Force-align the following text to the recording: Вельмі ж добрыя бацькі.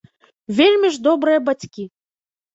Вельмі 0.59 0.89
ж 0.95 1.03
добрыя 1.09 1.43
бацькі. 1.51 1.87